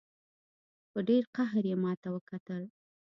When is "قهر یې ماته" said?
1.35-2.07